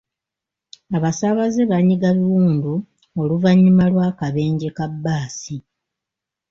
Abasaabaze 0.97 1.61
banyiga 1.71 2.09
biwundu 2.17 2.73
oluvannyuma 3.21 3.83
lw'akabenje 3.91 4.67
ka 4.77 4.85
bbaasi. 4.91 5.55